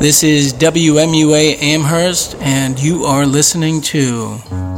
[0.00, 4.69] This is WMUA Amherst, and you are listening to.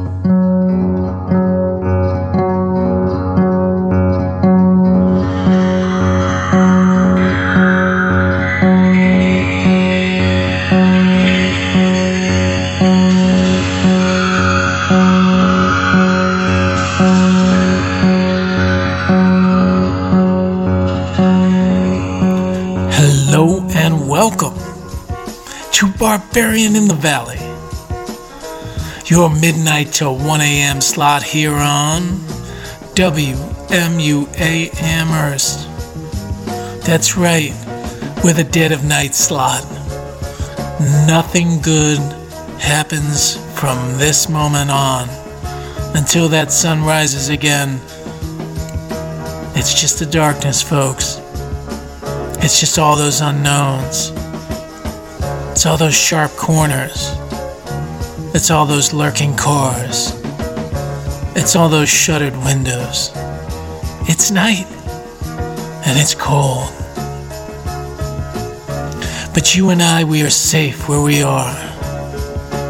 [26.13, 27.39] Barbarian in the Valley,
[29.07, 30.83] your midnight till 1 a.m.
[30.83, 32.03] slot here on
[32.93, 35.67] WMUA Amherst.
[36.85, 37.53] That's right,
[38.23, 39.65] with a dead of night slot.
[41.07, 41.99] Nothing good
[42.61, 45.09] happens from this moment on
[45.97, 47.81] until that sun rises again.
[49.57, 51.23] It's just the darkness, folks.
[52.45, 54.13] It's just all those unknowns.
[55.63, 57.15] It's all those sharp corners.
[58.35, 60.11] It's all those lurking cars.
[61.37, 63.13] It's all those shuttered windows.
[64.09, 64.67] It's night
[65.87, 66.69] and it's cold.
[69.33, 71.55] But you and I, we are safe where we are.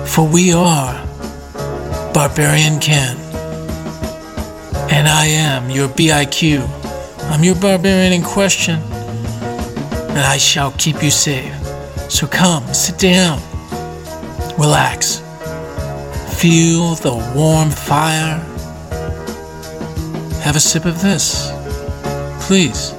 [0.07, 0.93] For we are
[2.13, 3.17] Barbarian Ken.
[4.91, 6.61] And I am your BIQ.
[7.31, 11.61] I'm your barbarian in question and I shall keep you safe.
[12.12, 13.41] So come, sit down,
[14.58, 15.20] relax,
[16.38, 18.38] feel the warm fire.
[20.42, 21.50] Have a sip of this.
[22.46, 22.94] Please,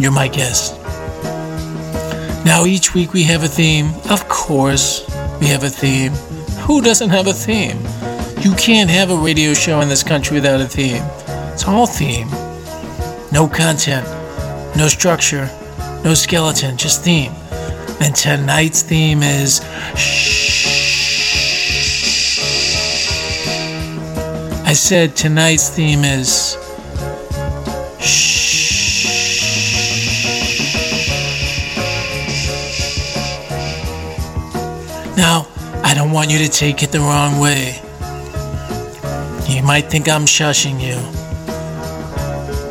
[0.00, 0.76] you're my guest.
[2.44, 3.94] Now, each week we have a theme.
[4.10, 5.08] Of course,
[5.40, 6.12] we have a theme.
[6.66, 7.78] Who doesn't have a theme?
[8.40, 11.04] You can't have a radio show in this country without a theme.
[11.54, 12.28] It's all theme.
[13.30, 14.06] No content,
[14.76, 15.48] no structure,
[16.04, 17.32] no skeleton, just theme.
[18.02, 19.60] And tonight's theme is
[19.94, 20.40] shh.
[24.64, 26.56] I said tonight's theme is
[28.00, 29.06] shh.
[35.16, 35.46] Now,
[35.84, 37.80] I don't want you to take it the wrong way.
[39.46, 40.96] You might think I'm shushing you.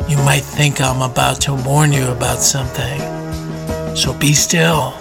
[0.08, 3.00] You might think I'm about to warn you about something.
[3.94, 4.99] So be still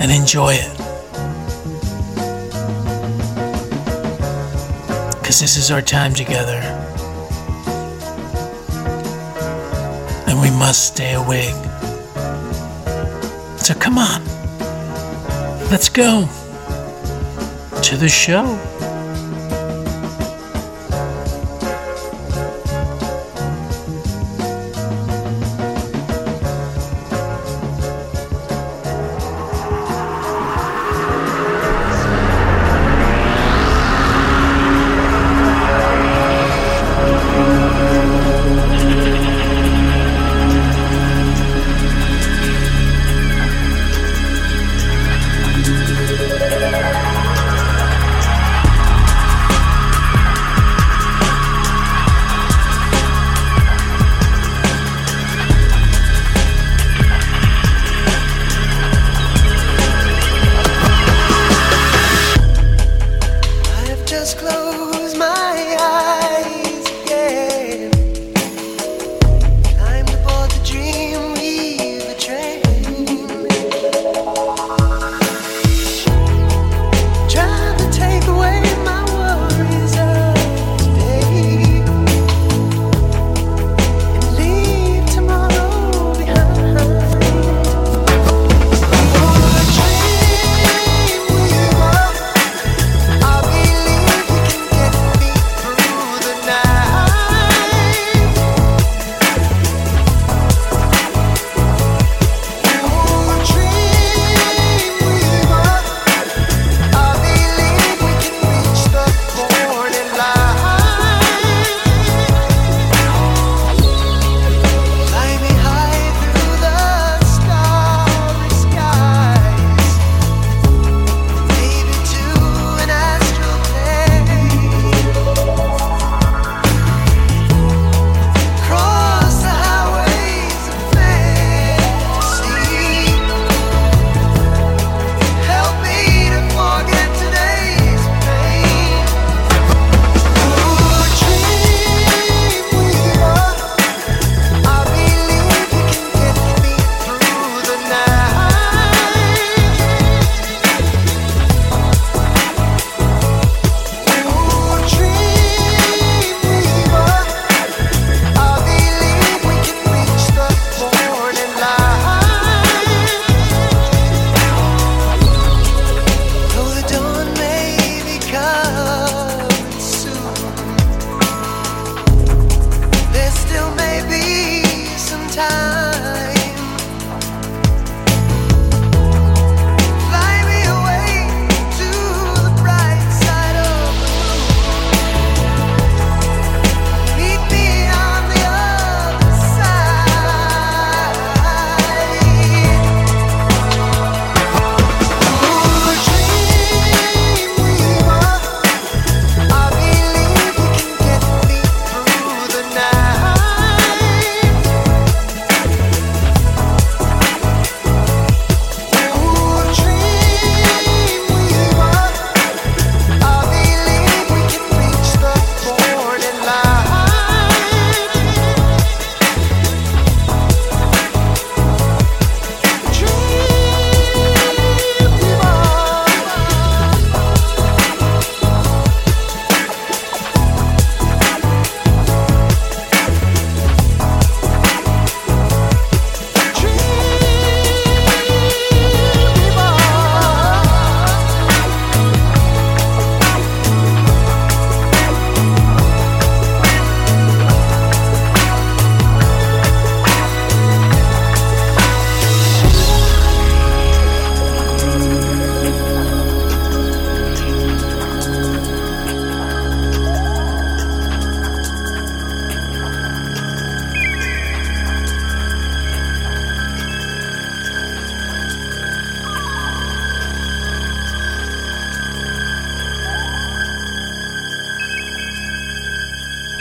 [0.00, 0.76] and enjoy it.
[5.20, 6.60] Because this is our time together.
[10.26, 11.54] And we must stay awake.
[13.58, 14.24] So come on.
[15.70, 16.28] Let's go
[17.82, 18.58] to the show.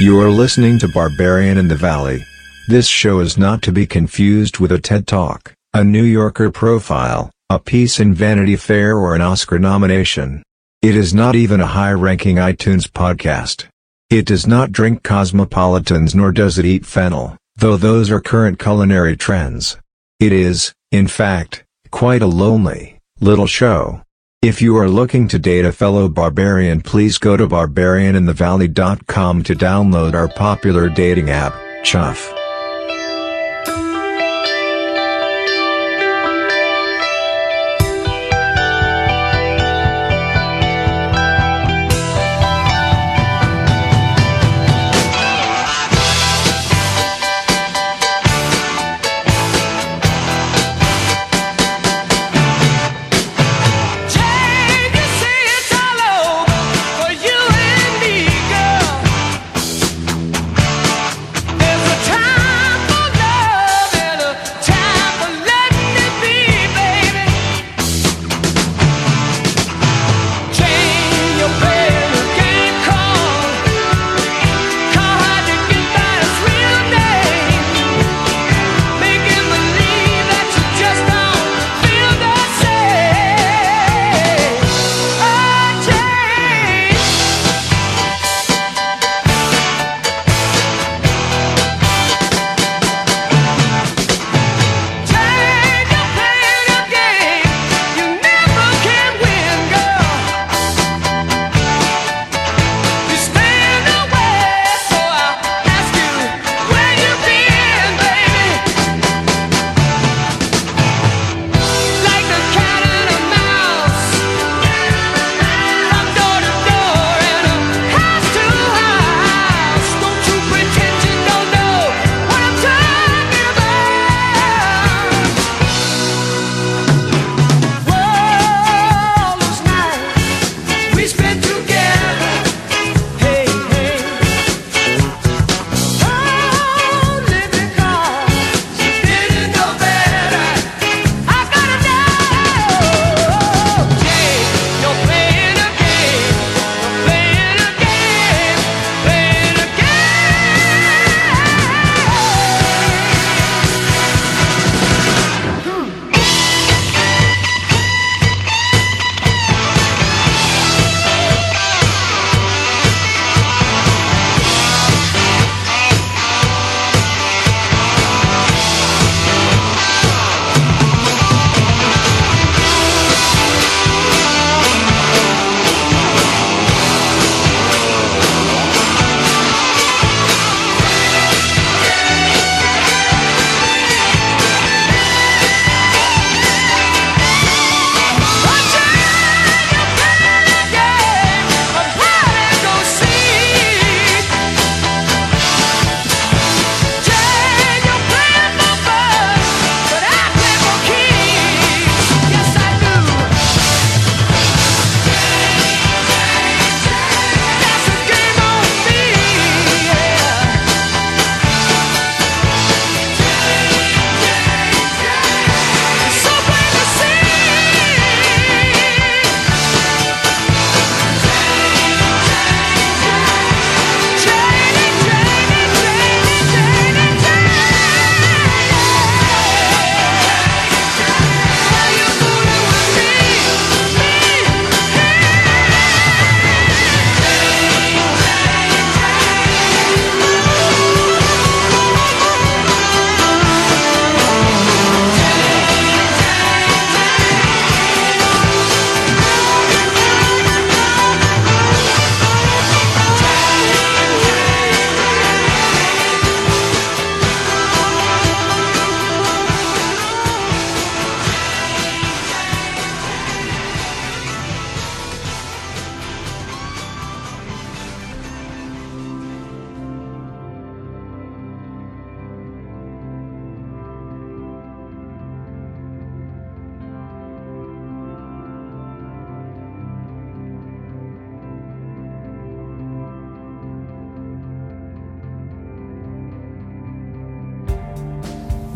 [0.09, 2.25] You are listening to Barbarian in the Valley.
[2.67, 7.29] This show is not to be confused with a TED Talk, a New Yorker profile,
[7.51, 10.41] a piece in Vanity Fair or an Oscar nomination.
[10.81, 13.67] It is not even a high-ranking iTunes podcast.
[14.09, 19.15] It does not drink cosmopolitans nor does it eat fennel, though those are current culinary
[19.15, 19.77] trends.
[20.19, 24.01] It is, in fact, quite a lonely, little show.
[24.41, 30.13] If you are looking to date a fellow barbarian please go to barbarianinthevalley.com to download
[30.13, 31.53] our popular dating app,
[31.83, 32.38] Chuff.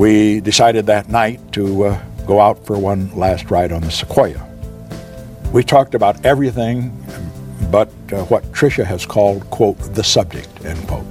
[0.04, 4.46] We decided that night to uh, go out for one last ride on the Sequoia.
[5.54, 6.92] We talked about everything
[7.72, 11.06] but uh, what Tricia has called, quote, the subject, end quote.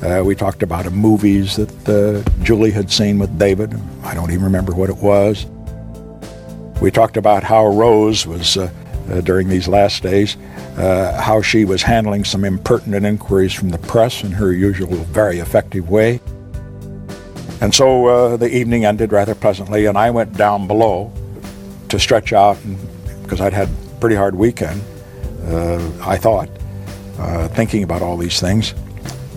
[0.00, 3.74] Uh, we talked about movies that uh, Julie had seen with David.
[4.04, 5.46] I don't even remember what it was.
[6.80, 8.70] We talked about how Rose was, uh,
[9.10, 10.36] uh during these last days,
[10.76, 15.90] how she was handling some impertinent inquiries from the press in her usual very effective
[15.90, 16.20] way.
[17.60, 21.12] And so uh, the evening ended rather pleasantly, and I went down below
[21.88, 22.58] to stretch out
[23.22, 24.82] because I'd had a pretty hard weekend,
[26.02, 26.48] I thought,
[27.54, 28.74] thinking about all these things.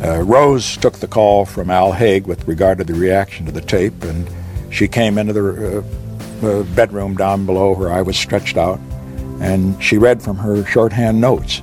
[0.03, 3.61] Uh, Rose took the call from Al Haig with regard to the reaction to the
[3.61, 4.27] tape, and
[4.69, 8.79] she came into the uh, uh, bedroom down below where I was stretched out,
[9.39, 11.61] and she read from her shorthand notes.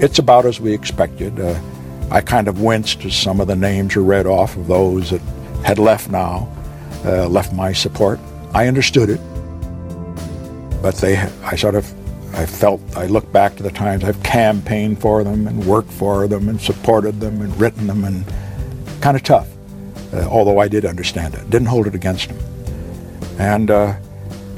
[0.00, 1.38] It's about as we expected.
[1.38, 1.60] Uh,
[2.10, 5.22] I kind of winced as some of the names were read off of those that
[5.64, 6.48] had left now,
[7.04, 8.18] uh, left my support.
[8.54, 9.20] I understood it,
[10.82, 11.92] but they, I sort of
[12.32, 16.28] I felt, I look back to the times I've campaigned for them and worked for
[16.28, 18.24] them and supported them and written them and
[19.00, 19.48] kind of tough,
[20.14, 21.50] uh, although I did understand it.
[21.50, 22.38] Didn't hold it against them.
[23.38, 23.94] And, uh,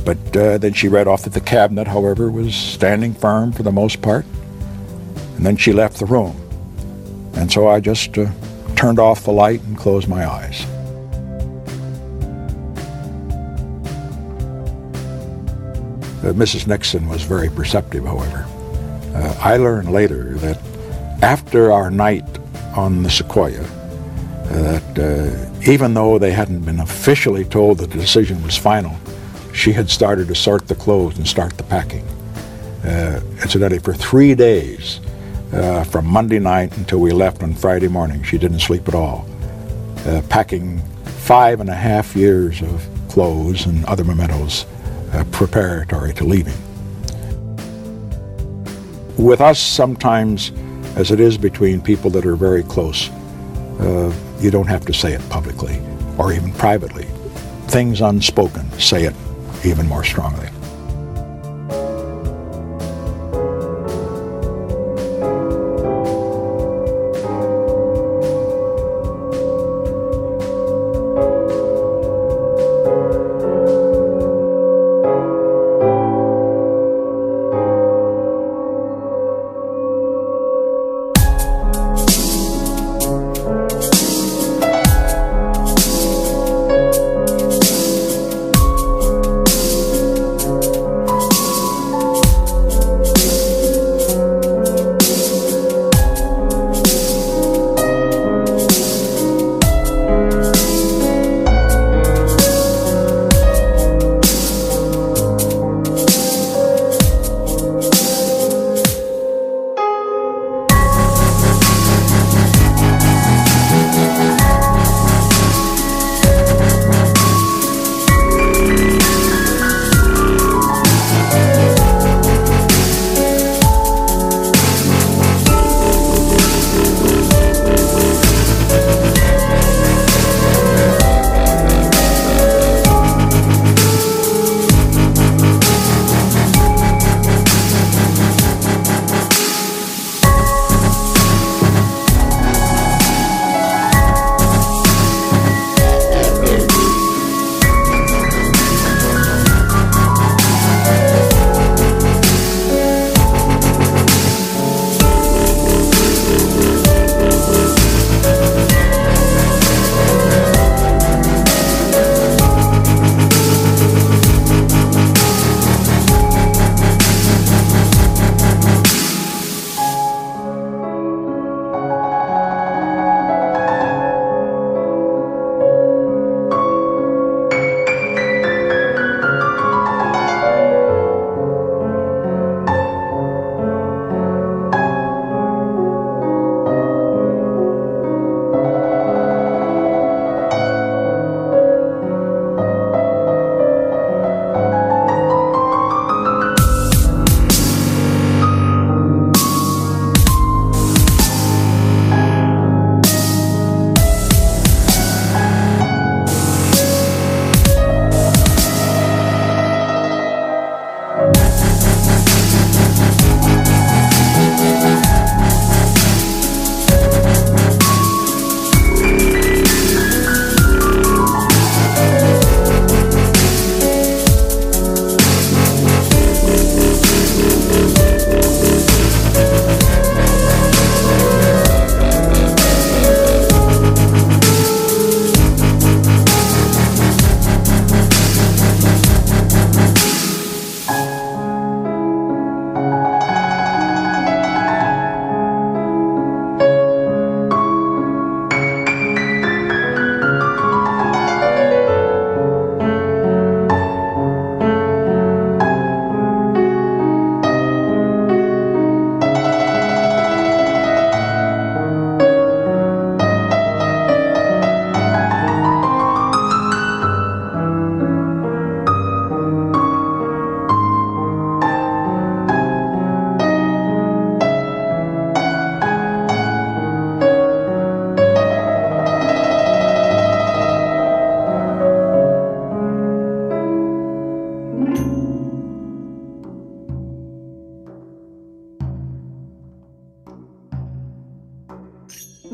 [0.04, 3.72] but uh, then she read off that the cabinet, however, was standing firm for the
[3.72, 4.26] most part.
[5.36, 6.36] And then she left the room.
[7.34, 8.30] And so I just uh,
[8.76, 10.66] turned off the light and closed my eyes.
[16.30, 16.68] Mrs.
[16.68, 18.46] Nixon was very perceptive, however.
[19.14, 20.58] Uh, I learned later that
[21.22, 22.24] after our night
[22.76, 27.98] on the Sequoia, uh, that uh, even though they hadn't been officially told that the
[27.98, 28.96] decision was final,
[29.52, 32.06] she had started to sort the clothes and start the packing.
[32.84, 35.00] Uh, incidentally, for three days,
[35.52, 39.28] uh, from Monday night until we left on Friday morning, she didn't sleep at all,
[40.30, 44.64] packing five and a half years of clothes and other mementos
[45.12, 46.54] uh, preparatory to leaving.
[49.16, 50.52] With us, sometimes,
[50.96, 53.08] as it is between people that are very close,
[53.80, 55.80] uh, you don't have to say it publicly
[56.18, 57.04] or even privately.
[57.68, 59.14] Things unspoken say it
[59.64, 60.48] even more strongly.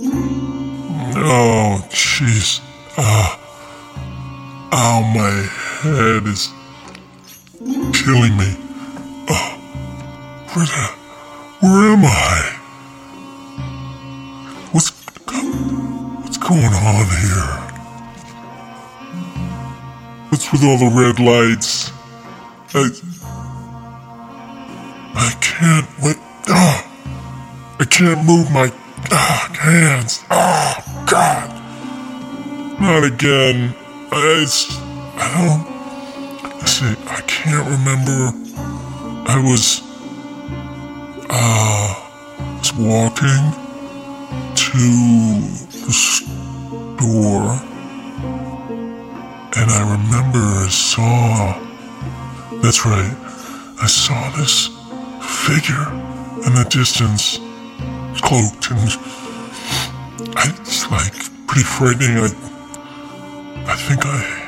[0.00, 2.60] Oh, jeez.
[2.96, 3.38] Ah,
[4.72, 5.30] ow, my
[5.82, 6.50] head is
[7.92, 8.56] killing me.
[9.28, 9.58] Oh,
[10.54, 10.84] where the,
[11.66, 12.54] where am I?
[14.70, 14.90] What's,
[16.22, 17.50] what's going on here?
[20.28, 21.90] What's with all the red lights?
[22.72, 22.90] I,
[25.14, 26.84] I can't, what, oh, ah.
[27.80, 28.72] I can't move my
[29.70, 30.24] hands.
[30.30, 31.48] Oh God!
[32.80, 33.74] Not again.
[34.10, 34.66] I, it's,
[35.16, 35.78] I don't.
[36.66, 38.32] See, I can't remember.
[39.30, 39.82] I was.
[41.30, 42.04] Uh,
[42.58, 43.52] was walking
[44.54, 44.78] to
[45.86, 47.52] the store,
[49.56, 51.54] and I remember I saw.
[52.62, 53.14] That's right.
[53.80, 54.68] I saw this
[55.46, 55.86] figure
[56.46, 57.38] in the distance,
[58.20, 59.27] cloaked, and
[60.36, 61.14] I, it's like
[61.46, 62.18] pretty frightening.
[62.18, 62.30] I,
[63.66, 64.44] I think I.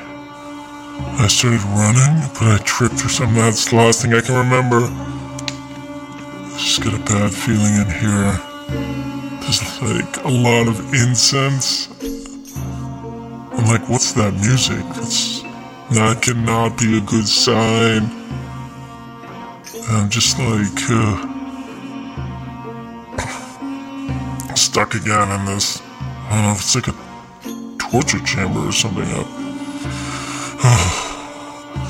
[1.19, 3.37] I started running, but I tripped or something.
[3.37, 4.81] That's the last thing I can remember.
[4.83, 8.41] I just get a bad feeling in here.
[9.41, 11.89] There's like a lot of incense.
[13.53, 14.85] I'm like, what's that music?
[14.95, 15.43] That's
[15.93, 18.05] that cannot be a good sign.
[19.75, 21.30] And I'm just like uh,
[24.71, 25.83] stuck again in this.
[25.83, 26.95] I don't know if it's like a
[27.77, 29.05] torture chamber or something.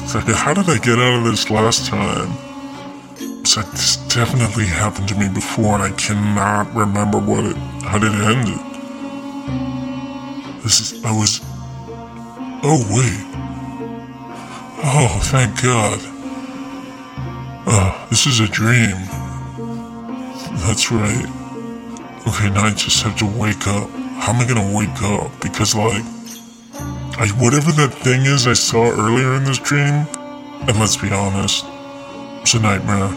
[0.03, 2.33] It's like, how did I get out of this last time?
[3.21, 7.99] It's like this definitely happened to me before, and I cannot remember what it, how
[7.99, 8.49] did it end.
[8.49, 8.59] it?
[10.65, 11.41] This is, I was.
[12.65, 13.25] Oh wait.
[14.83, 16.01] Oh, thank God.
[17.69, 18.97] Oh, this is a dream.
[20.67, 21.40] That's right.
[22.27, 23.89] Okay, now I just have to wake up.
[24.21, 25.31] How am I gonna wake up?
[25.41, 26.05] Because like.
[27.21, 30.07] I, whatever that thing is I saw earlier in this dream,
[30.65, 31.67] and let's be honest,
[32.41, 33.09] it's a nightmare.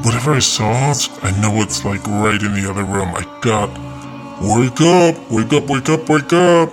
[0.00, 3.12] Whatever I saw, I know it's like right in the other room.
[3.14, 3.68] I got,
[4.40, 6.72] wake up, wake up, wake up, wake up.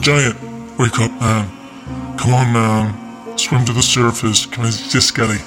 [0.00, 0.40] Giant,
[0.78, 1.48] wake up, man.
[2.16, 3.36] Come on, man.
[3.36, 4.46] Swim to the surface.
[4.46, 5.38] Come on, just gotta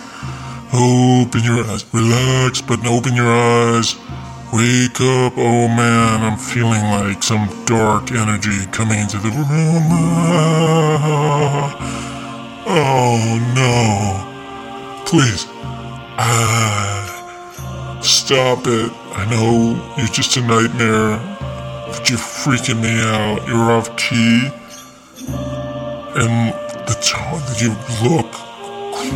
[0.73, 1.91] open your eyes.
[1.91, 3.95] Relax, but open your eyes.
[4.51, 9.83] Wake up, oh man, I'm feeling like some dark energy coming into the room.
[12.65, 15.05] Oh no.
[15.05, 15.45] Please.
[16.17, 18.91] Ah, stop it.
[19.13, 21.19] I know you're just a nightmare,
[21.91, 23.47] but you're freaking me out.
[23.47, 24.49] You're off key.
[26.17, 26.53] And
[26.87, 27.75] the tone that you
[28.07, 28.31] look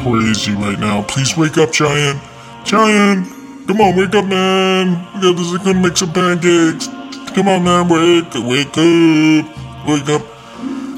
[0.03, 1.01] crazy right now.
[1.03, 2.21] Please wake up, Giant.
[2.63, 3.42] Giant!
[3.65, 5.07] Come on, wake up, man.
[5.15, 5.57] We got this.
[5.63, 6.87] Gonna make some pancakes.
[7.33, 7.87] Come on, man.
[7.87, 9.87] Wake, wake up.
[9.87, 10.21] Wake up.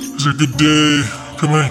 [0.01, 1.03] It's a good day.
[1.37, 1.69] Come on.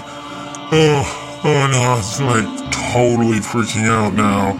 [0.71, 1.97] Oh, oh no.
[1.99, 4.55] It's like totally freaking out now.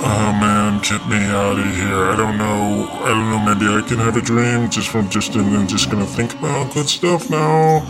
[0.00, 2.04] Oh man, get me out of here.
[2.08, 2.88] I don't know.
[3.02, 3.54] I don't know.
[3.54, 6.72] Maybe I can have a dream just from just and then just gonna think about
[6.72, 7.84] good stuff now.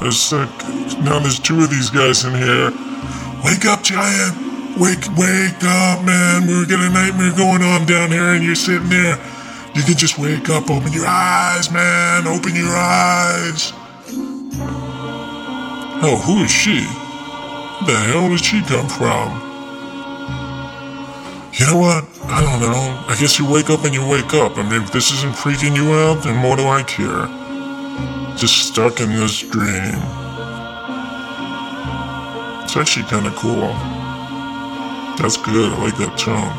[0.00, 0.48] There's like
[1.00, 2.70] now there's two of these guys in here.
[3.44, 4.51] Wake up, giant.
[4.80, 6.46] Wake, wake up, man.
[6.46, 9.18] We're getting a nightmare going on down here, and you're sitting there.
[9.74, 12.26] You can just wake up, open your eyes, man.
[12.26, 13.72] Open your eyes.
[16.04, 16.80] Oh, who is she?
[17.86, 19.40] The hell did she come from?
[21.52, 22.04] You know what?
[22.24, 23.04] I don't know.
[23.08, 24.56] I guess you wake up and you wake up.
[24.56, 27.28] I mean, if this isn't freaking you out, then what do I care?
[28.36, 30.00] Just stuck in this dream.
[32.64, 33.91] It's actually kind of cool.
[35.22, 35.72] That's good.
[35.72, 36.52] I like that tone.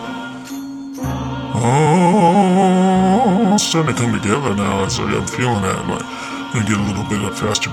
[1.54, 4.86] Oh, it's starting to come together now.
[4.86, 5.86] It's like I'm feeling that.
[5.86, 7.72] Like, I'm gonna get a little bit of faster.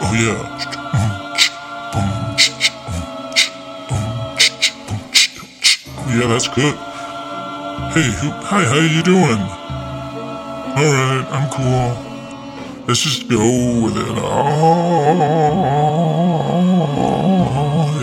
[0.00, 0.40] Oh yeah.
[6.08, 6.76] Yeah, that's good.
[7.92, 8.10] Hey,
[8.42, 9.38] hi, how you doing?
[10.78, 12.07] All right, I'm cool.
[12.88, 13.36] Let's just go
[13.84, 14.08] with it.
[14.08, 15.12] Oh,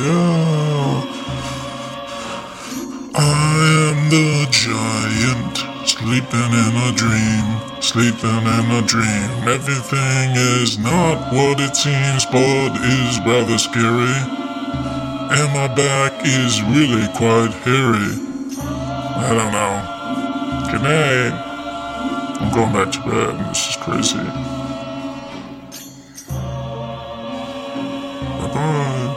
[0.06, 1.02] yeah.
[3.16, 5.58] I am the giant,
[5.90, 7.46] sleeping in a dream,
[7.82, 9.48] sleeping in a dream.
[9.50, 14.14] Everything is not what it seems, but is rather scary.
[15.34, 18.22] And my back is really quite hairy.
[19.18, 19.82] I don't know.
[20.72, 21.34] Good night.
[22.40, 23.50] I'm going back to bed.
[23.50, 24.55] This is crazy.
[28.56, 29.15] Bye.